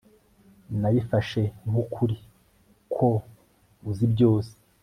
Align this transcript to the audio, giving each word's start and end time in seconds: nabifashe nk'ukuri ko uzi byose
nabifashe 0.79 1.41
nk'ukuri 1.69 2.15
ko 2.95 3.09
uzi 3.89 4.05
byose 4.13 4.53